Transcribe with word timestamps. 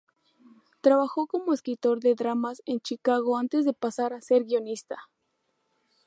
Trabajó 0.81 1.27
como 1.27 1.53
escritor 1.53 1.99
de 1.99 2.15
dramas 2.15 2.63
en 2.65 2.79
Chicago 2.79 3.37
antes 3.37 3.65
de 3.65 3.73
pasar 3.73 4.13
a 4.13 4.21
ser 4.23 4.45
guionista. 4.45 4.97